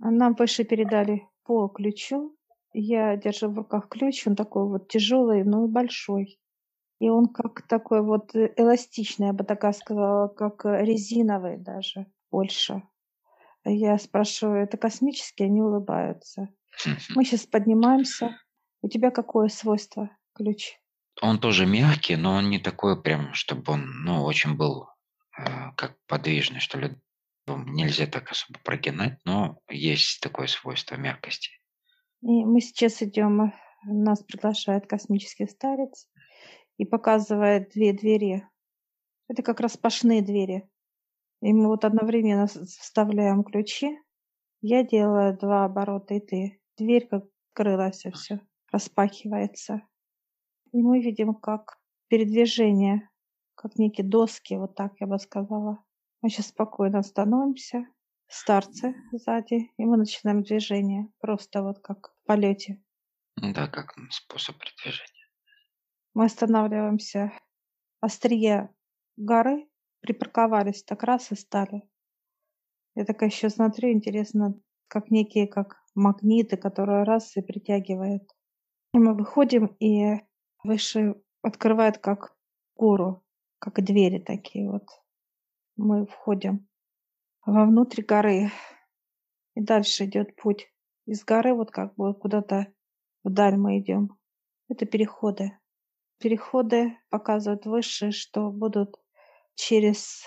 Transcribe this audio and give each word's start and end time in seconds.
Нам 0.00 0.34
выше 0.34 0.64
передали 0.64 1.28
по 1.44 1.68
ключу. 1.68 2.36
Я 2.72 3.16
держу 3.16 3.50
в 3.50 3.56
руках 3.56 3.88
ключ, 3.88 4.26
он 4.26 4.36
такой 4.36 4.66
вот 4.66 4.88
тяжелый, 4.88 5.44
но 5.44 5.66
большой. 5.66 6.40
И 7.00 7.08
он 7.08 7.28
как 7.28 7.66
такой 7.66 8.02
вот 8.02 8.34
э, 8.34 8.52
эластичный, 8.56 9.28
я 9.28 9.32
бы 9.32 9.44
такая 9.44 9.72
сказала, 9.72 10.28
как 10.28 10.64
резиновый 10.64 11.58
даже 11.58 12.06
больше. 12.30 12.82
Я 13.64 13.98
спрашиваю, 13.98 14.62
это 14.62 14.76
космические? 14.76 15.46
Они 15.46 15.60
улыбаются. 15.60 16.48
Мы 17.14 17.24
сейчас 17.24 17.46
поднимаемся. 17.46 18.38
У 18.82 18.88
тебя 18.88 19.10
какое 19.10 19.48
свойство 19.48 20.10
ключ? 20.34 20.74
Он 21.20 21.38
тоже 21.38 21.66
мягкий, 21.66 22.16
но 22.16 22.34
он 22.34 22.48
не 22.48 22.58
такой 22.58 23.00
прям, 23.00 23.34
чтобы 23.34 23.72
он, 23.72 24.04
ну, 24.04 24.24
очень 24.24 24.56
был 24.56 24.88
э, 25.38 25.72
как 25.76 25.96
подвижный, 26.06 26.60
что 26.60 26.78
ли. 26.78 26.96
Нельзя 27.58 28.06
так 28.06 28.30
особо 28.30 28.58
прогинать, 28.64 29.18
но 29.24 29.58
есть 29.68 30.20
такое 30.20 30.46
свойство 30.46 30.96
мягкости. 30.96 31.50
И 32.22 32.44
мы 32.44 32.60
сейчас 32.60 33.02
идем, 33.02 33.52
нас 33.84 34.22
приглашает 34.22 34.86
космический 34.86 35.46
старец 35.46 36.08
и 36.76 36.84
показывает 36.84 37.70
две 37.70 37.92
двери. 37.92 38.46
Это 39.28 39.42
как 39.42 39.60
распашные 39.60 40.22
двери. 40.22 40.68
И 41.40 41.52
мы 41.52 41.68
вот 41.68 41.84
одновременно 41.84 42.46
вставляем 42.46 43.44
ключи. 43.44 43.98
Я 44.60 44.84
делаю 44.84 45.38
два 45.38 45.64
оборота, 45.64 46.14
и 46.14 46.20
ты. 46.20 46.60
Дверь 46.76 47.06
как 47.08 47.24
открылась, 47.50 48.04
и 48.04 48.10
все 48.10 48.40
распахивается. 48.72 49.82
И 50.72 50.82
мы 50.82 51.00
видим, 51.00 51.34
как 51.34 51.78
передвижение, 52.08 53.08
как 53.54 53.76
некие 53.76 54.06
доски, 54.06 54.54
вот 54.54 54.74
так 54.74 54.92
я 55.00 55.06
бы 55.06 55.18
сказала. 55.18 55.84
Мы 56.22 56.28
сейчас 56.28 56.48
спокойно 56.48 57.02
становимся, 57.02 57.86
старцы 58.28 58.94
сзади, 59.12 59.72
и 59.76 59.84
мы 59.84 59.96
начинаем 59.96 60.42
движение, 60.42 61.08
просто 61.18 61.62
вот 61.62 61.78
как 61.80 62.12
в 62.12 62.26
полете. 62.26 62.82
Да, 63.36 63.66
как 63.68 63.94
способ 64.10 64.58
передвижения. 64.58 65.28
Мы 66.12 66.26
останавливаемся 66.26 67.32
острие 68.00 68.74
горы, 69.16 69.68
припарковались 70.00 70.82
так 70.82 71.02
раз 71.02 71.32
и 71.32 71.36
стали. 71.36 71.82
Я 72.94 73.04
такая 73.04 73.30
еще 73.30 73.48
смотрю, 73.48 73.90
интересно, 73.90 74.60
как 74.88 75.10
некие, 75.10 75.46
как 75.46 75.76
магниты, 75.94 76.56
которые 76.56 77.04
раз 77.04 77.36
и 77.36 77.40
притягивают. 77.42 78.24
И 78.92 78.98
мы 78.98 79.14
выходим, 79.14 79.66
и 79.78 80.20
выше 80.64 81.14
открывает 81.42 81.98
как 81.98 82.36
гору, 82.76 83.24
как 83.58 83.82
двери 83.82 84.18
такие 84.18 84.68
вот. 84.68 84.86
Мы 85.82 86.04
входим 86.04 86.68
вовнутрь 87.46 88.02
горы. 88.02 88.50
И 89.54 89.62
дальше 89.62 90.04
идет 90.04 90.36
путь. 90.36 90.70
Из 91.06 91.24
горы 91.24 91.54
вот 91.54 91.70
как 91.70 91.94
бы 91.94 92.12
куда-то 92.12 92.66
вдаль 93.24 93.56
мы 93.56 93.78
идем. 93.78 94.18
Это 94.68 94.84
переходы. 94.84 95.58
Переходы 96.18 96.98
показывают 97.08 97.64
выше, 97.64 98.10
что 98.10 98.50
будут 98.50 99.00
через 99.54 100.26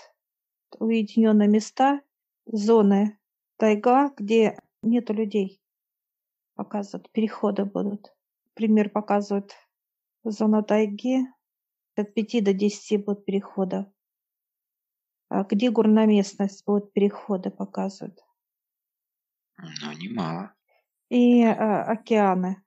уединенные 0.79 1.47
места, 1.47 2.01
зоны 2.47 3.19
тайга, 3.57 4.11
где 4.17 4.57
нету 4.81 5.13
людей. 5.13 5.61
Показывают, 6.55 7.11
переходы 7.11 7.65
будут. 7.65 8.11
Пример 8.55 8.89
показывают 8.89 9.53
зона 10.23 10.63
тайги. 10.63 11.27
От 11.95 12.11
5 12.15 12.43
до 12.43 12.53
10 12.53 13.05
будут 13.05 13.23
переходов. 13.23 13.85
А 15.33 15.43
где 15.45 15.71
горная 15.71 16.05
местность 16.05 16.63
будут 16.63 16.93
переходы 16.93 17.49
показывают. 17.49 18.19
Ну, 19.57 19.91
немало. 19.93 20.53
И 21.09 21.41
а, 21.43 21.85
океаны. 21.85 22.63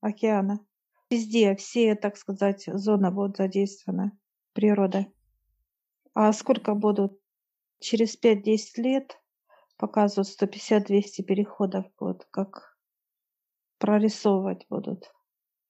Океаны. 0.00 0.60
Везде, 1.10 1.54
все, 1.56 1.94
так 1.94 2.16
сказать, 2.16 2.64
зоны 2.66 3.10
будут 3.10 3.36
задействованы. 3.36 4.12
Природа. 4.54 5.12
А 6.14 6.32
сколько 6.32 6.74
будут? 6.74 7.20
Через 7.80 8.18
5-10 8.18 8.56
лет 8.76 9.20
показывают 9.76 10.28
150-200 10.40 11.22
переходов 11.22 11.84
будут, 11.98 12.24
как 12.30 12.78
прорисовывать 13.76 14.66
будут. 14.70 15.12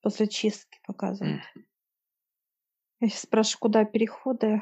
После 0.01 0.29
чистки 0.29 0.79
показывают. 0.87 1.43
Я 3.01 3.09
сейчас 3.09 3.23
спрашиваю, 3.23 3.59
куда 3.59 3.83
переходы. 3.83 4.61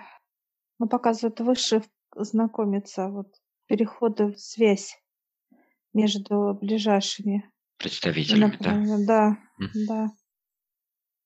Ну, 0.84 0.90
показывают 0.90 1.40
выше 1.40 1.82
знакомиться. 2.14 3.08
Вот 3.08 3.34
переходы, 3.68 4.36
связь 4.36 5.02
между 5.94 6.58
ближайшими. 6.62 7.50
Представителями, 7.78 8.58
да? 8.60 8.98
Да, 9.08 9.38
mm. 9.62 9.86
да. 9.88 10.12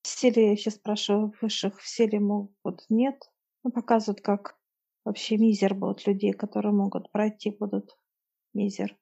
Все 0.03 0.29
ли, 0.29 0.49
я 0.49 0.55
сейчас 0.55 0.75
спрашиваю 0.75 1.33
высших, 1.41 1.79
все 1.79 2.05
ли 2.05 2.19
могут, 2.19 2.85
нет. 2.89 3.15
Ну, 3.63 3.71
показывают, 3.71 4.21
как 4.21 4.59
вообще 5.03 5.37
мизер 5.37 5.73
будут 5.73 6.05
людей, 6.05 6.33
которые 6.33 6.71
могут 6.71 7.11
пройти, 7.11 7.49
будут 7.49 7.97
мизер. 8.53 8.95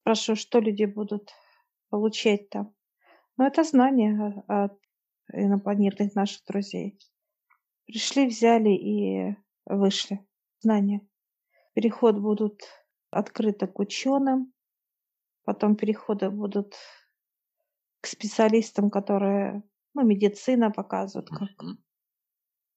Спрашиваю, 0.00 0.36
что 0.36 0.58
люди 0.58 0.86
будут 0.86 1.30
получать 1.88 2.50
там. 2.50 2.74
Ну, 3.36 3.46
это 3.46 3.62
знание 3.62 4.42
от 4.48 4.76
инопланетных 5.32 6.16
наших 6.16 6.44
друзей. 6.46 6.98
Пришли, 7.86 8.26
взяли 8.26 8.70
и 8.70 9.36
вышли. 9.64 10.26
Знания. 10.60 11.06
Переход 11.74 12.18
будут 12.18 12.62
открыты 13.10 13.66
к 13.66 13.78
ученым, 13.78 14.52
потом 15.44 15.76
переходы 15.76 16.30
будут 16.30 16.74
к 18.00 18.06
специалистам, 18.06 18.90
которые, 18.90 19.62
ну, 19.94 20.04
медицина 20.04 20.70
показывают, 20.70 21.28
как 21.28 21.50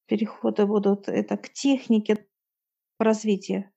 переходы 0.05 0.65
будут 0.65 1.07
это 1.07 1.37
к 1.37 1.53
технике, 1.53 2.15
к 2.15 2.27
развитию. 2.99 3.71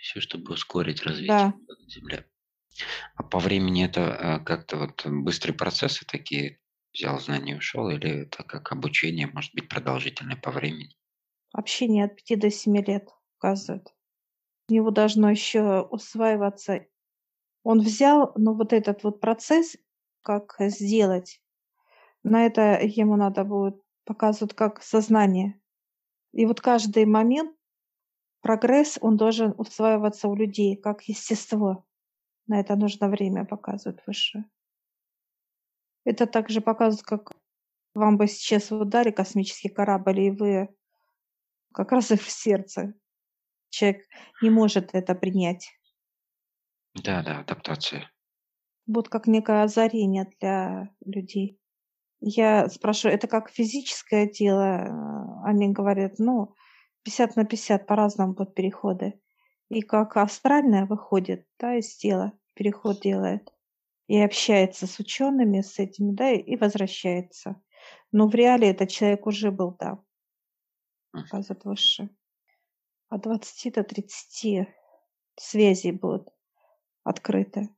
Все, 0.00 0.20
чтобы 0.20 0.54
ускорить 0.54 1.02
развитие 1.02 1.28
да. 1.28 1.54
Земли. 1.86 2.24
А 3.14 3.22
по 3.22 3.38
времени 3.38 3.84
это 3.84 4.00
э, 4.00 4.44
как-то 4.44 4.78
вот 4.78 5.06
быстрые 5.06 5.54
процессы 5.54 6.06
такие, 6.06 6.59
взял 6.92 7.18
знания 7.20 7.52
и 7.52 7.58
ушел, 7.58 7.88
или 7.90 8.22
это 8.22 8.42
как 8.42 8.72
обучение, 8.72 9.26
может 9.26 9.54
быть, 9.54 9.68
продолжительное 9.68 10.36
по 10.36 10.50
времени? 10.50 10.96
Общение 11.52 12.04
от 12.04 12.16
5 12.16 12.38
до 12.38 12.50
7 12.50 12.76
лет 12.84 13.08
указывает. 13.36 13.94
У 14.68 14.72
него 14.72 14.90
должно 14.90 15.30
еще 15.30 15.82
усваиваться. 15.82 16.86
Он 17.62 17.80
взял, 17.80 18.32
но 18.36 18.54
вот 18.54 18.72
этот 18.72 19.02
вот 19.02 19.20
процесс, 19.20 19.76
как 20.22 20.54
сделать, 20.58 21.42
на 22.22 22.46
это 22.46 22.78
ему 22.82 23.16
надо 23.16 23.44
будет 23.44 23.80
показывать 24.04 24.54
как 24.54 24.82
сознание. 24.82 25.60
И 26.32 26.46
вот 26.46 26.60
каждый 26.60 27.06
момент, 27.06 27.56
прогресс, 28.42 28.98
он 29.00 29.16
должен 29.16 29.54
усваиваться 29.56 30.28
у 30.28 30.34
людей, 30.34 30.76
как 30.76 31.02
естество. 31.02 31.84
На 32.46 32.60
это 32.60 32.76
нужно 32.76 33.08
время, 33.08 33.44
показывает 33.44 34.02
выше. 34.06 34.44
Это 36.04 36.26
также 36.26 36.60
показывает, 36.60 37.06
как 37.06 37.32
вам 37.94 38.16
бы 38.16 38.26
сейчас 38.26 38.70
ударили 38.70 39.12
космический 39.12 39.68
корабль, 39.68 40.20
и 40.20 40.30
вы 40.30 40.68
как 41.72 41.92
раз 41.92 42.10
их 42.10 42.22
в 42.22 42.30
сердце. 42.30 42.94
Человек 43.68 44.06
не 44.42 44.50
может 44.50 44.90
это 44.94 45.14
принять. 45.14 45.70
Да, 46.94 47.22
да, 47.22 47.40
адаптация. 47.40 48.10
Вот 48.86 49.08
как 49.08 49.26
некое 49.26 49.62
озарение 49.62 50.28
для 50.40 50.94
людей. 51.04 51.60
Я 52.20 52.68
спрашиваю, 52.68 53.14
это 53.14 53.28
как 53.28 53.50
физическое 53.50 54.26
тело? 54.26 55.42
Они 55.44 55.72
говорят, 55.72 56.18
ну, 56.18 56.54
50 57.04 57.36
на 57.36 57.44
50 57.44 57.86
по-разному 57.86 58.34
будут 58.34 58.54
переходы. 58.54 59.20
И 59.68 59.82
как 59.82 60.16
астральное 60.16 60.84
выходит, 60.86 61.46
да, 61.58 61.76
из 61.76 61.96
тела, 61.96 62.32
переход 62.54 63.00
делает. 63.00 63.52
И 64.10 64.18
общается 64.18 64.88
с 64.88 64.98
учеными, 64.98 65.60
с 65.60 65.78
этими, 65.78 66.10
да, 66.10 66.32
и 66.32 66.56
возвращается. 66.56 67.62
Но 68.10 68.26
в 68.26 68.34
реале 68.34 68.68
этот 68.68 68.90
человек 68.90 69.24
уже 69.24 69.52
был 69.52 69.70
там. 69.70 70.04
Показывает 71.12 71.64
выше. 71.64 72.10
От 73.08 73.22
20 73.22 73.72
до 73.72 73.84
30 73.84 74.68
связей 75.36 75.92
будут 75.92 76.28
открыты 77.04 77.68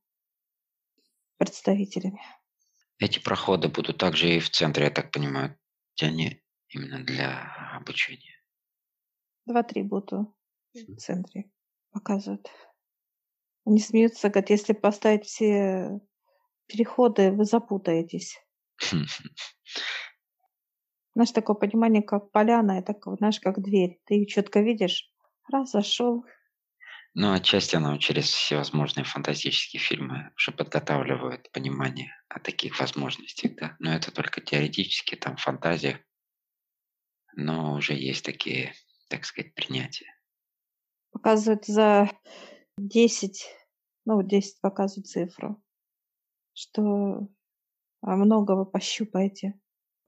представителями. 1.36 2.22
Эти 2.98 3.18
проходы 3.18 3.68
будут 3.68 3.98
также 3.98 4.34
и 4.34 4.40
в 4.40 4.48
центре, 4.48 4.84
я 4.84 4.90
так 4.90 5.12
понимаю, 5.12 5.58
где 5.94 6.06
они 6.06 6.42
именно 6.68 7.04
для 7.04 7.76
обучения. 7.76 8.42
Два-три 9.44 9.82
будут 9.82 10.12
в 10.72 10.96
центре 10.96 11.50
показывают. 11.90 12.48
Они 13.66 13.80
смеются, 13.80 14.30
говорят, 14.30 14.48
если 14.48 14.72
поставить 14.72 15.26
все 15.26 16.00
переходы, 16.66 17.30
вы 17.32 17.44
запутаетесь. 17.44 18.38
Знаешь, 21.14 21.32
такое 21.32 21.56
понимание, 21.56 22.02
как 22.02 22.30
поляна, 22.30 22.78
это, 22.78 22.96
знаешь, 23.18 23.38
как 23.38 23.60
дверь. 23.62 24.00
Ты 24.06 24.14
ее 24.14 24.26
четко 24.26 24.60
видишь. 24.60 25.12
Раз 25.50 25.72
зашел, 25.72 26.24
Ну, 27.14 27.32
отчасти 27.32 27.76
нам 27.76 27.98
через 27.98 28.30
всевозможные 28.30 29.04
фантастические 29.04 29.80
фильмы 29.80 30.30
уже 30.36 30.52
подготавливают 30.52 31.50
понимание 31.52 32.14
о 32.28 32.40
таких 32.40 32.80
возможностях, 32.80 33.54
да. 33.56 33.76
Но 33.80 33.92
это 33.92 34.10
только 34.10 34.40
теоретически, 34.40 35.16
там, 35.16 35.36
фантазия. 35.36 36.02
Но 37.34 37.74
уже 37.74 37.92
есть 37.92 38.24
такие, 38.24 38.72
так 39.08 39.26
сказать, 39.26 39.54
принятия. 39.54 40.06
Показывают 41.10 41.66
за 41.66 42.10
10, 42.78 43.46
ну, 44.06 44.16
вот 44.16 44.28
10 44.28 44.60
показывают 44.62 45.06
цифру, 45.06 45.62
что 46.62 47.28
а, 48.00 48.16
много 48.16 48.52
вы 48.52 48.66
пощупаете. 48.66 49.58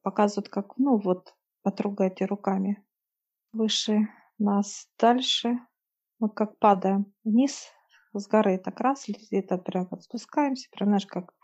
Показывают, 0.02 0.48
как, 0.48 0.76
ну, 0.78 0.98
вот, 0.98 1.34
потрогаете 1.62 2.26
руками. 2.26 2.84
Выше 3.52 4.08
нас 4.38 4.88
дальше. 4.98 5.58
Мы 6.18 6.28
как 6.28 6.58
падаем 6.58 7.12
вниз 7.24 7.68
с 8.12 8.28
горы, 8.28 8.58
так 8.58 8.80
раз, 8.80 9.04
где-то 9.08 9.58
прям 9.58 9.88
вот 9.90 10.04
спускаемся, 10.04 10.68
прям, 10.70 10.90
знаешь, 10.90 11.06
как 11.06 11.34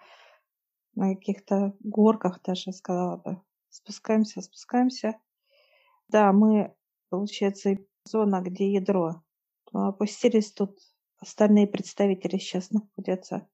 на 0.95 1.15
каких-то 1.15 1.75
горках 1.81 2.41
даже, 2.43 2.73
сказала 2.73 3.17
бы. 3.17 3.43
Спускаемся, 3.69 4.41
спускаемся. 4.43 5.19
Да, 6.09 6.33
мы, 6.33 6.75
получается, 7.09 7.77
зона, 8.05 8.41
где 8.41 8.73
ядро. 8.73 9.23
Опустились 9.73 10.53
тут 10.53 10.79
остальные 11.19 11.67
представители 11.67 12.39
сейчас 12.39 12.71
находятся. 12.71 13.49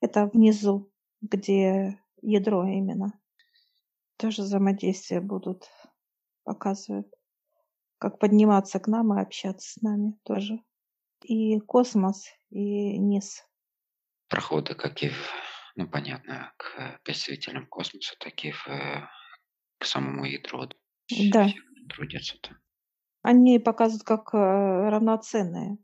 Это 0.00 0.26
внизу, 0.26 0.92
где 1.20 2.00
ядро 2.22 2.66
именно. 2.66 3.18
Тоже 4.16 4.42
взаимодействия 4.42 5.20
будут, 5.20 5.68
показывают. 6.44 7.08
Как 7.98 8.18
подниматься 8.18 8.78
к 8.78 8.86
нам 8.86 9.12
и 9.12 9.20
общаться 9.20 9.72
с 9.72 9.82
нами 9.82 10.18
тоже. 10.24 10.60
И 11.22 11.58
космос, 11.60 12.26
и 12.50 12.96
низ. 12.98 13.44
Проходы, 14.28 14.74
как 14.74 15.02
и, 15.02 15.08
в, 15.08 15.32
ну, 15.74 15.88
понятно, 15.88 16.52
к 16.56 17.00
представителям 17.02 17.66
космоса, 17.66 18.14
так 18.20 18.44
и 18.44 18.52
в, 18.52 18.66
к 19.78 19.84
самому 19.84 20.24
ядру. 20.24 20.68
Да. 21.32 21.48
Трудятся-то. 21.88 22.56
Они 23.22 23.58
показывают 23.58 24.04
как 24.04 24.32
э, 24.34 24.38
равноценные. 24.38 25.78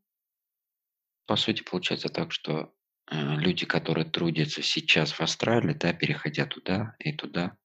По 1.27 1.37
сути, 1.37 1.63
получается 1.63 2.09
так, 2.09 2.31
что 2.33 2.53
э, 2.53 2.69
люди, 3.11 3.67
которые 3.67 4.05
трудятся 4.05 4.63
сейчас 4.63 5.13
в 5.13 5.21
Австралии, 5.21 5.75
да, 5.75 5.93
переходя 5.93 6.47
туда 6.47 6.97
и 6.99 7.13
туда, 7.13 7.57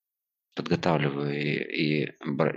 подготавливая 0.55 1.33
и, 1.33 2.05
и 2.05 2.15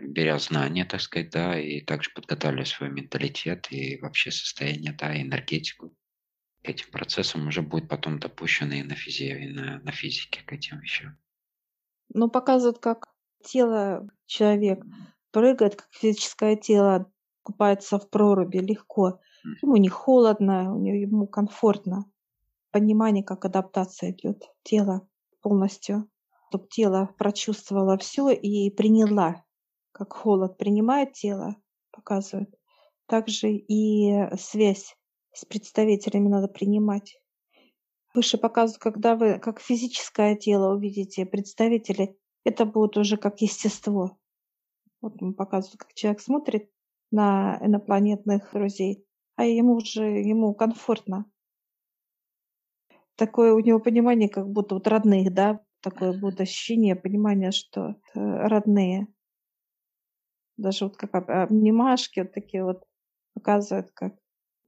беря 0.08 0.38
знания, 0.38 0.84
так 0.84 1.00
сказать, 1.00 1.30
да, 1.30 1.58
и 1.58 1.80
также 1.80 2.10
подготавливая 2.10 2.64
свой 2.64 2.90
менталитет 2.90 3.68
и 3.70 3.98
вообще 4.00 4.30
состояние, 4.30 4.92
да, 4.92 5.20
энергетику 5.20 5.94
к 6.62 6.68
этим 6.68 6.90
процессам 6.90 7.48
уже 7.48 7.62
будет 7.62 7.88
потом 7.88 8.18
допущено 8.18 8.74
и 8.74 8.82
на, 8.82 8.94
физи, 8.94 9.24
и 9.24 9.48
на, 9.48 9.80
на 9.80 9.92
физике 9.92 10.42
к 10.44 10.52
этим 10.52 10.78
вещам. 10.78 11.16
Ну, 12.14 12.28
показывают, 12.28 12.78
как 12.78 13.06
тело 13.44 14.08
человек 14.26 14.84
прыгает, 15.32 15.76
как 15.76 15.88
физическое 15.90 16.56
тело 16.56 17.10
купается 17.42 17.98
в 17.98 18.08
проруби 18.10 18.58
легко. 18.58 19.20
Ему 19.60 19.76
не 19.76 19.88
холодно, 19.88 20.76
ему 20.84 21.26
комфортно. 21.26 22.04
Понимание, 22.72 23.22
как 23.22 23.44
адаптация 23.44 24.12
идет 24.12 24.50
тело 24.62 25.06
полностью, 25.42 26.08
чтобы 26.48 26.68
тело 26.68 27.14
прочувствовало 27.18 27.98
все 27.98 28.30
и 28.30 28.70
приняла, 28.70 29.44
как 29.92 30.14
холод 30.14 30.56
принимает 30.56 31.12
тело, 31.12 31.56
показывает. 31.90 32.54
Также 33.06 33.50
и 33.52 34.14
связь 34.38 34.96
с 35.34 35.44
представителями 35.44 36.28
надо 36.28 36.48
принимать. 36.48 37.20
Выше 38.14 38.38
показывают, 38.38 38.82
когда 38.82 39.16
вы 39.16 39.38
как 39.38 39.60
физическое 39.60 40.34
тело 40.34 40.74
увидите 40.74 41.26
представители, 41.26 42.16
это 42.44 42.64
будет 42.64 42.96
уже 42.96 43.18
как 43.18 43.42
естество. 43.42 44.18
Вот 45.02 45.20
ему 45.20 45.34
показывают, 45.34 45.78
как 45.78 45.92
человек 45.92 46.20
смотрит 46.22 46.70
на 47.10 47.58
инопланетных 47.60 48.50
друзей, 48.52 49.06
а 49.36 49.44
ему 49.44 49.74
уже 49.74 50.04
ему 50.04 50.54
комфортно. 50.54 51.26
Такое 53.16 53.52
у 53.52 53.60
него 53.60 53.78
понимание, 53.78 54.28
как 54.28 54.48
будто 54.48 54.74
вот 54.74 54.86
родных, 54.86 55.32
да, 55.32 55.60
такое 55.80 56.18
будет 56.18 56.40
ощущение, 56.40 56.96
понимание, 56.96 57.50
что 57.52 57.96
родные. 58.14 59.06
Даже 60.56 60.84
вот 60.84 60.96
как 60.96 61.14
обнимашки 61.28 62.20
вот 62.20 62.32
такие 62.32 62.64
вот 62.64 62.84
показывают, 63.34 63.90
как 63.92 64.14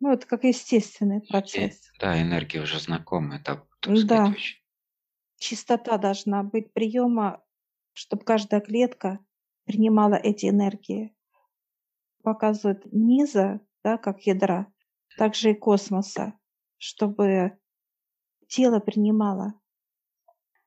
ну, 0.01 0.13
это 0.13 0.27
как 0.27 0.45
естественный 0.45 1.21
процесс. 1.21 1.81
Да, 1.99 2.21
энергия 2.21 2.61
уже 2.61 2.79
знакомая, 2.79 3.41
так, 3.43 3.67
так 3.81 3.97
сказать, 3.97 4.07
да. 4.07 4.35
Чистота 5.39 5.99
должна 5.99 6.43
быть 6.43 6.73
приема, 6.73 7.43
чтобы 7.93 8.25
каждая 8.25 8.61
клетка 8.61 9.19
принимала 9.65 10.15
эти 10.15 10.47
энергии. 10.47 11.15
Показывают 12.23 12.85
низа, 12.93 13.61
да, 13.83 13.99
как 13.99 14.23
ядра, 14.23 14.73
также 15.17 15.53
и 15.53 15.55
космоса, 15.55 16.35
чтобы 16.79 17.59
тело 18.55 18.79
принимало. 18.79 19.55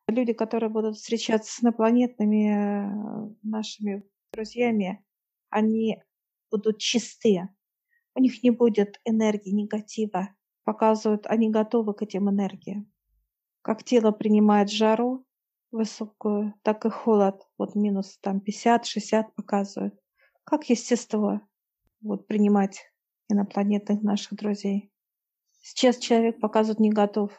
Люди, 0.07 0.33
которые 0.33 0.69
будут 0.69 0.97
встречаться 0.97 1.51
с 1.53 1.63
инопланетными 1.63 2.49
э, 2.51 3.35
нашими 3.43 4.03
друзьями, 4.33 5.05
они 5.49 6.01
будут 6.51 6.79
чистые. 6.79 7.55
У 8.13 8.19
них 8.19 8.43
не 8.43 8.51
будет 8.51 8.99
энергии 9.05 9.51
негатива. 9.51 10.29
Показывают, 10.63 11.27
они 11.27 11.49
готовы 11.49 11.93
к 11.93 12.01
этим 12.01 12.29
энергиям. 12.29 12.91
Как 13.61 13.83
тело 13.83 14.11
принимает 14.11 14.69
жару, 14.69 15.25
высокую, 15.71 16.53
так 16.63 16.85
и 16.85 16.89
холод, 16.89 17.47
вот 17.57 17.75
минус 17.75 18.17
там 18.19 18.41
50-60 18.45 19.31
показывают. 19.35 19.97
Как 20.43 20.69
естество 20.69 21.41
вот 22.01 22.27
принимать 22.27 22.81
инопланетных 23.29 24.01
наших 24.01 24.35
друзей. 24.35 24.91
Сейчас 25.61 25.97
человек 25.97 26.39
показывает 26.39 26.79
не 26.79 26.89
готов. 26.89 27.31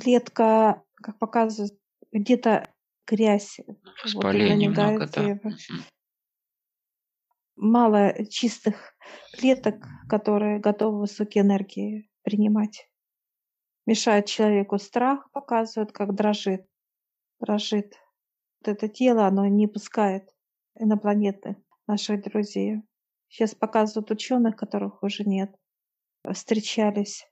Клетка, 0.00 0.82
как 0.96 1.18
показывает, 1.18 1.78
где-то 2.12 2.72
грязь. 3.06 3.60
Воспаление 4.04 4.70
вот 4.70 4.78
много, 4.78 5.06
да. 5.06 5.38
Мало 7.56 8.24
чистых 8.26 8.94
клеток, 9.32 9.84
которые 10.08 10.60
готовы 10.60 11.00
высокие 11.00 11.44
энергии 11.44 12.10
принимать. 12.22 12.88
Мешает 13.86 14.26
человеку 14.26 14.78
страх, 14.78 15.30
показывает, 15.32 15.92
как 15.92 16.14
дрожит 16.14 16.64
дрожит. 17.40 17.98
Вот 18.60 18.68
это 18.68 18.88
тело, 18.88 19.26
оно 19.26 19.46
не 19.46 19.66
пускает 19.66 20.28
инопланетных 20.78 21.56
наших 21.86 22.22
друзей. 22.22 22.82
Сейчас 23.28 23.54
показывают 23.54 24.10
ученых, 24.10 24.56
которых 24.56 25.02
уже 25.02 25.24
нет. 25.24 25.54
Встречались. 26.30 27.26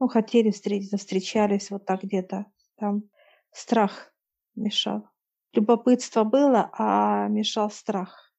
Ну, 0.00 0.08
хотели 0.08 0.50
встретиться, 0.50 0.96
встречались 0.96 1.70
вот 1.70 1.84
так 1.84 2.02
где-то. 2.02 2.46
Там 2.76 3.04
страх 3.52 4.12
мешал. 4.54 5.08
Любопытство 5.52 6.24
было, 6.24 6.70
а 6.72 7.28
мешал 7.28 7.70
страх. 7.70 8.32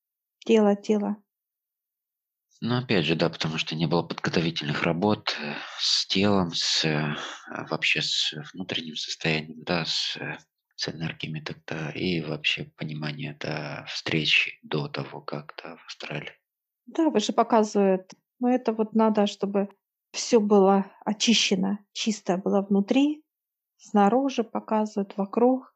Тело, 0.46 0.76
тело. 0.76 1.18
Ну, 2.62 2.78
опять 2.78 3.06
же, 3.06 3.16
да, 3.16 3.30
потому 3.30 3.58
что 3.58 3.76
не 3.76 3.88
было 3.88 4.04
подготовительных 4.04 4.84
работ 4.84 5.38
э, 5.40 5.54
с 5.80 6.06
телом, 6.08 6.52
с 6.54 6.84
э, 6.84 7.16
вообще 7.70 8.02
с 8.02 8.34
внутренним 8.54 8.96
состоянием, 8.96 9.64
да, 9.64 9.86
с 9.86 10.18
э, 10.18 10.38
с 10.80 10.88
энергиями 10.88 11.42
тогда 11.42 11.92
и 11.92 12.22
вообще 12.22 12.72
понимание 12.78 13.36
до 13.38 13.86
встречи, 13.90 14.60
до 14.64 14.88
того, 14.88 15.20
как 15.20 15.54
да, 15.62 15.76
в 15.76 15.86
Австралии. 15.86 16.32
Да, 16.86 17.10
вы 17.10 17.20
же 17.20 17.34
показывают. 17.34 18.14
Но 18.40 18.50
это 18.50 18.72
вот 18.72 18.94
надо, 18.94 19.28
чтобы 19.28 19.68
все 20.12 20.40
было 20.40 20.92
очищено, 21.06 21.80
чисто 21.92 22.38
было 22.38 22.62
внутри, 22.62 23.24
снаружи 23.78 24.44
показывают, 24.44 25.16
вокруг. 25.18 25.74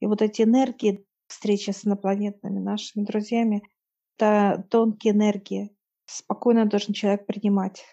И 0.00 0.06
вот 0.06 0.22
эти 0.22 0.42
энергии, 0.42 1.06
встречи 1.26 1.70
с 1.70 1.86
инопланетными 1.86 2.58
нашими 2.60 3.04
друзьями, 3.04 3.62
это 4.16 4.64
тонкие 4.70 5.12
энергии. 5.12 5.76
Спокойно 6.06 6.66
должен 6.66 6.92
человек 6.94 7.26
принимать. 7.26 7.84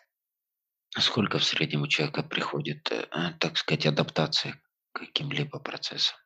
А 0.95 1.01
сколько 1.01 1.39
в 1.39 1.43
среднем 1.43 1.83
у 1.83 1.87
человека 1.87 2.23
приходит, 2.23 2.91
э, 2.91 3.05
так 3.39 3.57
сказать, 3.57 3.85
адаптации 3.85 4.55
к 4.91 4.99
каким-либо 4.99 5.59
процессам? 5.59 6.17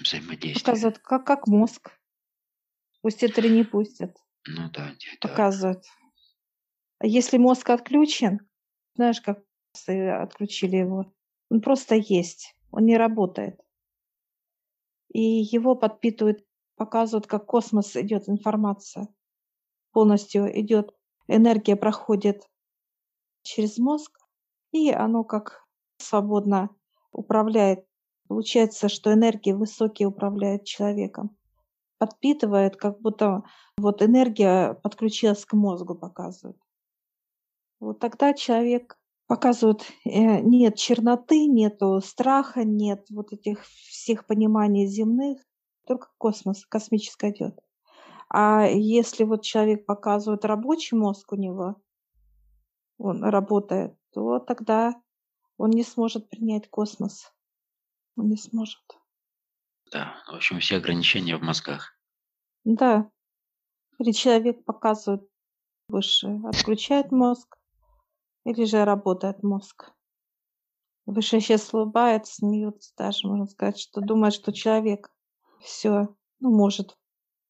взаимодействие. 0.00 0.54
Показывают, 0.54 0.98
как, 0.98 1.26
как 1.26 1.46
мозг. 1.46 1.90
Пустят 3.02 3.38
или 3.38 3.48
не 3.48 3.64
пустят. 3.64 4.16
Ну 4.46 4.70
да, 4.70 4.94
Показывают. 5.20 5.84
А 6.98 7.06
если 7.06 7.38
мозг 7.38 7.68
отключен, 7.70 8.40
знаешь, 8.94 9.20
как 9.20 9.42
отключили 9.88 10.76
его, 10.76 11.12
он 11.50 11.60
просто 11.60 11.96
есть, 11.96 12.56
он 12.70 12.86
не 12.86 12.96
работает. 12.96 13.60
И 15.12 15.20
его 15.20 15.74
подпитывают, 15.74 16.44
показывают, 16.76 17.26
как 17.26 17.46
космос 17.46 17.96
идет 17.96 18.28
информация. 18.28 19.08
Полностью 19.92 20.46
идет, 20.60 20.94
энергия 21.28 21.76
проходит 21.76 22.48
через 23.42 23.78
мозг, 23.78 24.18
и 24.72 24.90
оно 24.90 25.22
как 25.22 25.64
свободно 25.98 26.70
управляет. 27.12 27.86
Получается, 28.26 28.88
что 28.88 29.12
энергии 29.12 29.52
высокие 29.52 30.08
управляют 30.08 30.64
человеком. 30.64 31.36
Подпитывает, 31.98 32.76
как 32.76 33.00
будто 33.00 33.44
вот 33.76 34.02
энергия 34.02 34.74
подключилась 34.74 35.44
к 35.44 35.52
мозгу, 35.52 35.94
показывает. 35.94 36.58
Вот 37.80 37.98
тогда 37.98 38.32
человек 38.34 38.98
показывает, 39.26 39.82
э, 40.04 40.40
нет 40.40 40.76
черноты, 40.76 41.46
нету 41.46 42.00
страха, 42.00 42.64
нет 42.64 43.06
вот 43.10 43.32
этих 43.32 43.64
всех 43.64 44.26
пониманий 44.26 44.86
земных, 44.86 45.42
только 45.86 46.08
космос, 46.18 46.64
космическое 46.66 47.30
идет. 47.32 47.58
А 48.28 48.66
если 48.66 49.24
вот 49.24 49.42
человек 49.42 49.86
показывает 49.86 50.44
рабочий 50.44 50.96
мозг 50.96 51.32
у 51.32 51.36
него, 51.36 51.76
он 52.98 53.22
работает, 53.22 53.96
то 54.12 54.38
тогда 54.38 54.94
он 55.56 55.70
не 55.70 55.84
сможет 55.84 56.28
принять 56.28 56.68
космос. 56.68 57.32
Он 58.16 58.28
не 58.28 58.36
сможет. 58.36 58.82
Да, 59.92 60.14
в 60.26 60.34
общем, 60.34 60.60
все 60.60 60.76
ограничения 60.76 61.36
в 61.36 61.42
мозгах. 61.42 61.96
Да. 62.64 63.10
Или 63.98 64.12
человек 64.12 64.64
показывает 64.64 65.28
выше, 65.88 66.40
отключает 66.44 67.12
мозг, 67.12 67.56
или 68.44 68.64
же 68.64 68.84
работает 68.84 69.42
мозг. 69.42 69.92
Выше 71.06 71.40
сейчас 71.40 71.72
улыбается, 71.74 72.34
смеется 72.36 72.92
даже, 72.96 73.28
можно 73.28 73.46
сказать, 73.46 73.78
что 73.78 74.00
думает, 74.00 74.32
что 74.32 74.52
человек 74.52 75.10
все 75.60 76.14
ну, 76.40 76.50
может 76.50 76.96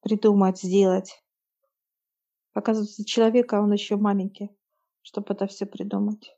придумать, 0.00 0.60
сделать. 0.60 1.22
Оказывается, 2.52 3.04
человека 3.04 3.60
он 3.60 3.72
еще 3.72 3.96
маленький, 3.96 4.50
чтобы 5.02 5.34
это 5.34 5.46
все 5.46 5.66
придумать. 5.66 6.36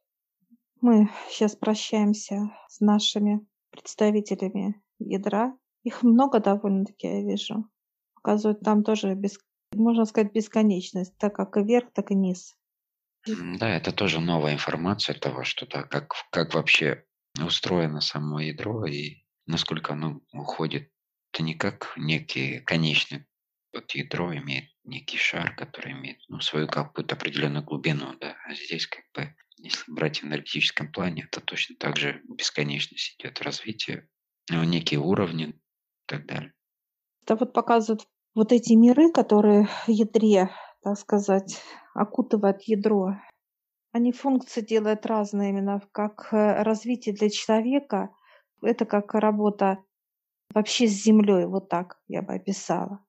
Мы 0.81 1.11
сейчас 1.29 1.57
прощаемся 1.57 2.51
с 2.69 2.81
нашими 2.81 3.47
представителями 3.71 4.83
ядра. 4.99 5.57
Их 5.83 6.03
много 6.03 6.41
довольно-таки, 6.41 7.07
я 7.07 7.23
вижу. 7.23 7.69
Показывают 8.15 8.61
там 8.61 8.83
тоже, 8.83 9.15
без, 9.15 9.39
можно 9.75 10.05
сказать, 10.05 10.33
бесконечность, 10.33 11.17
так 11.19 11.35
как 11.35 11.57
и 11.57 11.63
вверх, 11.63 11.93
так 11.93 12.11
и 12.11 12.15
низ. 12.15 12.57
Да, 13.27 13.69
это 13.69 13.93
тоже 13.93 14.21
новая 14.21 14.55
информация 14.55 15.19
того, 15.19 15.45
что 15.45 15.67
да, 15.67 15.83
как, 15.83 16.13
как 16.31 16.55
вообще 16.55 17.05
устроено 17.45 18.01
само 18.01 18.41
ядро 18.41 18.87
и 18.87 19.25
насколько 19.47 19.93
оно 19.93 20.21
уходит. 20.33 20.91
Это 21.33 21.43
не 21.43 21.55
как 21.55 21.93
некий 21.97 22.61
конечный 22.61 23.27
вот 23.77 23.93
ядро 23.93 24.35
имеет 24.35 24.71
некий 24.85 25.19
шар, 25.19 25.55
который 25.55 25.93
имеет 25.93 26.19
ну, 26.29 26.41
свою 26.41 26.67
какую-то 26.67 27.15
определенную 27.15 27.65
глубину, 27.65 28.17
да, 28.19 28.37
а 28.47 28.55
здесь 28.55 28.87
как 28.87 29.05
бы, 29.13 29.35
если 29.59 29.93
брать 29.93 30.23
в 30.23 30.27
энергетическом 30.27 30.91
плане, 30.91 31.25
это 31.25 31.41
точно 31.41 31.77
так 31.77 31.97
же 31.99 32.23
бесконечность 32.29 33.17
идет 33.19 33.43
развитие, 33.43 34.09
ну, 34.51 34.65
некие 34.65 35.01
уровни 35.01 35.49
и 35.49 35.55
так 36.07 36.27
далее. 36.27 36.55
Это 37.23 37.37
вот 37.37 37.53
показывают 37.53 38.07
вот 38.35 38.53
эти 38.53 38.73
миры, 38.73 39.13
которые 39.13 39.69
в 39.87 39.89
ядре, 39.89 40.51
так 40.83 40.97
сказать, 40.99 41.61
окутывают 41.97 42.63
ядро. 42.63 43.17
Они 43.93 44.13
функции 44.13 44.61
делают 44.61 45.07
разные 45.07 45.51
именно, 45.51 45.81
как 45.93 46.29
э, 46.33 46.63
развитие 46.63 47.15
для 47.15 47.31
человека. 47.31 48.11
Это 48.63 48.85
как 48.85 49.15
работа 49.15 49.79
вообще 50.55 50.87
с 50.87 51.03
землей, 51.05 51.47
вот 51.47 51.69
так 51.69 51.99
я 52.09 52.23
бы 52.23 52.35
описала 52.35 53.07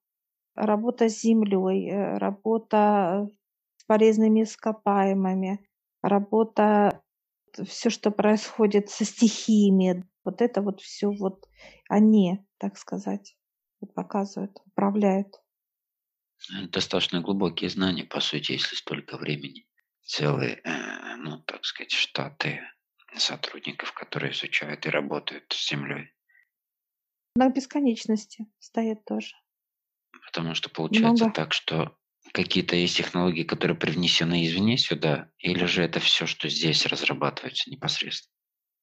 работа 0.58 1.08
с 1.08 1.22
землей, 1.22 1.89
э, 1.89 2.17
работа 2.17 3.29
с 3.77 3.84
полезными 3.86 4.44
ископаемыми, 4.44 5.65
работа, 6.01 7.01
все, 7.65 7.89
что 7.89 8.12
происходит 8.12 8.89
со 8.89 9.06
стихиями, 9.06 10.03
вот 10.25 10.41
это 10.41 10.62
вот 10.62 10.82
все 10.82 11.10
вот 11.12 11.48
они, 11.89 12.46
так 12.58 12.77
сказать, 12.77 13.38
показывают, 13.94 14.60
управляют. 14.65 15.41
Достаточно 16.70 17.22
глубокие 17.22 17.70
знания, 17.70 18.03
по 18.03 18.20
сути, 18.20 18.53
если 18.53 18.75
столько 18.75 19.17
времени. 19.17 19.67
Целые, 20.03 20.62
э, 20.63 21.15
ну, 21.17 21.39
так 21.39 21.65
сказать, 21.65 21.91
штаты 21.91 22.62
сотрудников, 23.15 23.94
которые 23.94 24.32
изучают 24.32 24.86
и 24.86 24.89
работают 24.89 25.51
с 25.51 25.70
землей. 25.70 26.13
На 27.36 27.50
бесконечности 27.50 28.48
стоят 28.60 29.03
тоже. 29.06 29.36
Потому 30.25 30.53
что 30.56 30.70
получается 30.70 31.25
Много. 31.25 31.36
так, 31.36 31.53
что 31.53 31.98
какие-то 32.34 32.75
есть 32.75 32.98
технологии, 32.98 33.44
которые 33.44 33.77
привнесены 33.77 34.46
извне 34.46 34.77
сюда, 34.77 35.32
или 35.38 35.65
же 35.65 35.84
это 35.84 36.00
все, 36.00 36.25
что 36.25 36.50
здесь 36.50 36.86
разрабатывается 36.86 37.70
непосредственно? 37.70 38.34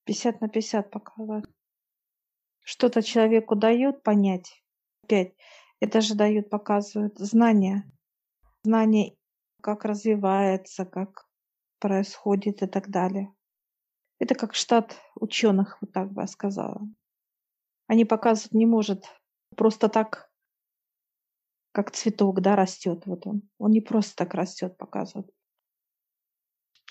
50 0.05 0.41
на 0.41 0.49
50 0.49 0.91
показывают. 0.91 1.47
Что-то 2.63 3.03
человеку 3.03 3.57
дает 3.57 4.03
понять. 4.03 4.63
Опять, 5.03 5.35
это 5.85 6.01
же 6.01 6.15
дают, 6.15 6.49
показывают 6.49 7.19
знания. 7.19 7.85
Знания, 8.63 9.15
как 9.61 9.85
развивается, 9.85 10.87
как 10.87 11.27
происходит 11.79 12.63
и 12.63 12.67
так 12.67 12.89
далее. 12.89 13.35
Это 14.19 14.35
как 14.35 14.55
штат 14.55 14.99
ученых, 15.15 15.77
вот 15.83 15.93
так 15.93 16.11
бы 16.11 16.23
я 16.23 16.27
сказала. 16.27 16.81
Они 17.87 18.07
показывают, 18.07 18.55
не 18.55 18.65
может 18.65 19.05
просто 19.57 19.91
так 19.91 20.31
как 21.73 21.91
цветок, 21.91 22.41
да, 22.41 22.57
растет. 22.57 23.03
Вот 23.05 23.27
он. 23.27 23.43
Он 23.59 23.71
не 23.71 23.83
просто 23.83 24.17
так 24.17 24.33
растет, 24.33 24.79
показывает. 24.79 25.31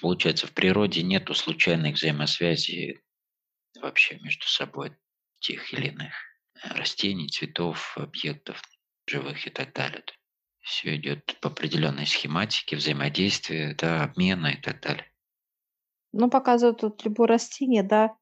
Получается, 0.01 0.45
в 0.45 0.51
природе 0.51 1.01
нету 1.01 1.33
случайных 1.33 1.95
взаимосвязей 1.95 3.01
вообще 3.81 4.19
между 4.19 4.45
собой 4.45 4.95
тех 5.39 5.73
или 5.73 5.87
иных 5.87 6.13
растений, 6.63 7.27
цветов, 7.27 7.97
объектов 7.97 8.61
живых 9.05 9.47
и 9.47 9.49
так 9.49 9.73
далее. 9.73 10.03
Все 10.59 10.95
идет 10.95 11.37
по 11.41 11.49
определенной 11.49 12.05
схематике 12.05 12.77
взаимодействия, 12.77 13.75
да, 13.75 14.03
обмена 14.03 14.47
и 14.47 14.61
так 14.61 14.81
далее. 14.81 15.05
Ну, 16.13 16.29
показывают 16.29 16.79
тут 16.79 17.03
любое 17.05 17.27
растение, 17.27 17.83
да. 17.83 18.15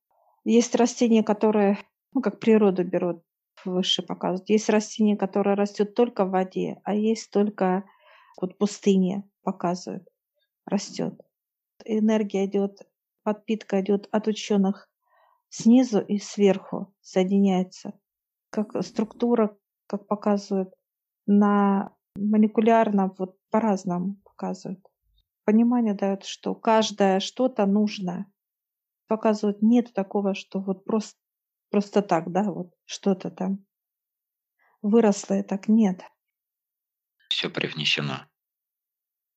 Есть 0.44 0.76
растения, 0.76 1.24
которые, 1.24 1.78
ну, 2.14 2.22
как 2.22 2.40
природу 2.40 2.84
берут, 2.84 3.24
выше 3.64 4.02
показывают. 4.02 4.50
Есть 4.50 4.70
растение, 4.70 5.18
которое 5.18 5.56
растет 5.56 5.94
только 5.94 6.26
в 6.26 6.32
воде, 6.32 6.82
а 6.84 6.96
есть 6.96 7.30
только 7.32 7.84
вот 8.40 8.58
пустыне 8.58 9.30
показывают, 9.44 10.08
растет. 10.66 11.20
Энергия 11.86 12.46
идет, 12.46 12.80
подпитка 13.24 13.82
идет 13.82 14.08
от 14.12 14.28
ученых 14.28 14.90
снизу 15.50 16.00
и 16.00 16.18
сверху 16.18 16.96
соединяется. 17.02 17.94
Как 18.50 18.84
структура, 18.84 19.56
как 19.92 20.08
показывают, 20.08 20.74
на 21.28 21.94
молекулярно 22.16 23.14
вот 23.18 23.38
по-разному 23.50 24.16
показывают. 24.24 24.86
Понимание 25.46 25.94
дают, 25.94 26.26
что 26.26 26.56
каждое 26.56 27.20
что-то 27.20 27.66
нужно. 27.66 28.32
Показывают, 29.08 29.62
нет 29.62 29.94
такого, 29.94 30.34
что 30.34 30.60
вот 30.60 30.86
просто 30.86 31.18
Просто 31.72 32.02
так, 32.02 32.32
да, 32.32 32.44
вот 32.44 32.74
что-то 32.86 33.32
там 33.32 33.66
выросло, 34.82 35.40
и 35.40 35.44
так 35.44 35.70
нет. 35.70 36.02
Все 37.30 37.50
привнесено. 37.50 38.28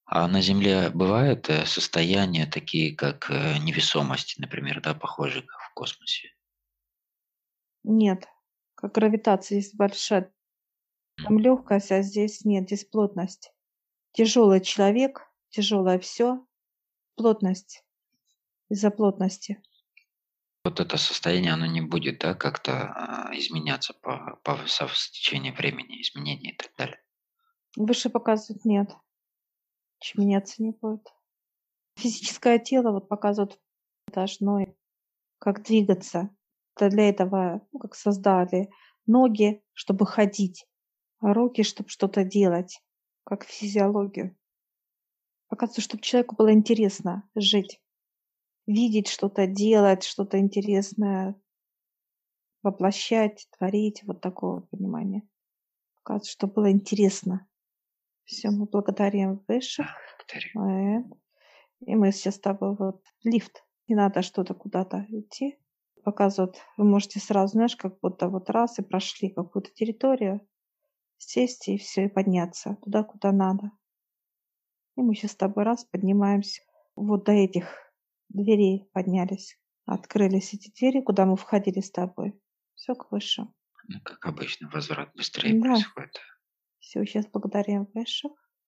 А 0.05 0.27
на 0.27 0.43
Земле 0.43 0.91
бывают 0.91 1.49
э, 1.49 1.65
состояния 1.65 2.47
такие, 2.47 2.95
как 2.95 3.31
э, 3.31 3.59
невесомость, 3.59 4.39
например, 4.39 4.83
да, 4.83 4.95
похожие 4.95 5.43
как 5.43 5.61
в 5.61 5.75
космосе? 5.75 6.35
Нет. 7.85 8.27
Как 8.75 8.93
гравитация 8.93 9.57
есть 9.57 9.77
большая. 9.77 10.34
Там 11.23 11.39
легкость, 11.39 11.93
а 11.93 12.03
здесь 12.03 12.45
нет, 12.45 12.65
здесь 12.65 12.85
плотность. 12.85 13.53
Тяжелый 14.13 14.61
человек, 14.61 15.31
тяжелое 15.51 15.99
все, 15.99 16.45
плотность 17.17 17.85
из-за 18.69 18.91
плотности 18.91 19.63
вот 20.65 20.81
это 20.81 20.97
состояние, 20.97 21.53
оно 21.53 21.67
не 21.67 21.83
будет, 21.83 22.21
да, 22.21 22.35
как-то 22.35 22.73
а, 22.73 23.31
изменяться 23.37 23.93
по, 23.93 24.41
по 24.43 24.57
со, 24.67 24.89
с 24.89 25.11
течением 25.11 25.55
времени, 25.55 26.01
изменения 26.01 26.53
и 26.53 26.57
так 26.57 26.73
далее. 26.77 27.01
Выше 27.77 28.09
показывают 28.09 28.65
нет. 28.65 28.91
Чем 30.01 30.23
меняться 30.23 30.63
не 30.63 30.71
будет. 30.71 31.07
Физическое 31.97 32.59
тело 32.59 32.93
вот 32.93 33.09
показывает 33.09 33.61
должно 34.13 34.67
как 35.39 35.63
двигаться. 35.63 36.31
Это 36.77 36.89
для 36.89 37.11
этого, 37.11 37.67
ну, 37.73 37.79
как 37.79 37.95
создали 37.95 38.71
ноги, 39.07 39.63
чтобы 39.75 40.07
ходить, 40.07 40.67
руки, 41.33 41.63
чтобы 41.63 41.89
что-то 41.89 42.25
делать, 42.25 42.83
как 43.25 43.45
физиологию. 43.45 44.37
Показывается, 45.49 45.81
чтобы 45.81 46.03
человеку 46.03 46.35
было 46.37 46.53
интересно 46.53 47.29
жить 47.35 47.81
видеть 48.67 49.09
что-то, 49.09 49.47
делать 49.47 50.05
что-то 50.05 50.39
интересное, 50.39 51.41
воплощать, 52.63 53.47
творить, 53.57 54.03
вот 54.05 54.21
такого 54.21 54.61
понимания. 54.61 55.23
Показывать, 55.97 56.29
что 56.29 56.47
было 56.47 56.71
интересно. 56.71 57.47
Все, 58.25 58.51
мы 58.51 58.67
благодарим 58.67 59.45
высших. 59.47 59.87
Благодарю. 60.19 61.21
И 61.81 61.95
мы 61.95 62.13
сейчас 62.13 62.37
с 62.37 62.41
тобой 62.41 62.75
вот 62.77 63.03
лифт. 63.23 63.65
Не 63.87 63.95
надо 63.95 64.23
что-то 64.23 64.55
куда-то 64.55 65.05
идти. 65.11 65.59
Показывают, 66.03 66.57
вы 66.77 66.85
можете 66.85 67.21
сразу, 67.21 67.53
знаешь, 67.53 67.77
как 67.77 67.99
будто 68.01 68.29
вот 68.29 68.49
раз 68.51 68.79
и 68.79 68.83
прошли 68.83 69.31
какую-то 69.31 69.71
территорию, 69.73 70.47
сесть 71.19 71.69
и 71.69 71.79
все, 71.79 72.05
и 72.07 72.09
подняться 72.09 72.77
туда, 72.83 73.03
куда 73.05 73.33
надо. 73.33 73.71
И 74.97 75.01
мы 75.03 75.15
сейчас 75.15 75.33
с 75.33 75.37
тобой 75.37 75.65
раз 75.65 75.85
поднимаемся. 75.85 76.63
Вот 76.97 77.25
до 77.25 77.33
этих 77.33 77.67
дверей 78.29 78.89
поднялись. 78.93 79.59
Открылись 79.87 80.55
эти 80.55 80.71
двери, 80.79 81.01
куда 81.03 81.27
мы 81.27 81.37
входили 81.37 81.81
с 81.81 81.91
тобой. 81.91 82.41
Все 82.75 82.95
к 82.95 83.11
высшему. 83.11 83.55
Ну, 83.89 84.01
как 84.03 84.25
обычно, 84.27 84.69
возврат 84.71 85.13
быстрее 85.15 85.55
Да. 85.61 85.61
происходит. 85.73 86.19
Все, 86.79 87.05
сейчас 87.05 87.27
благодарим 87.27 87.87
высших. 87.93 88.33